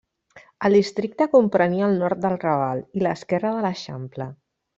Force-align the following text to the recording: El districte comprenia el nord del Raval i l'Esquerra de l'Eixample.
El 0.69 0.77
districte 0.77 1.27
comprenia 1.33 1.89
el 1.89 1.93
nord 2.05 2.23
del 2.25 2.39
Raval 2.45 2.83
i 3.01 3.05
l'Esquerra 3.05 3.53
de 3.59 3.63
l'Eixample. 3.69 4.29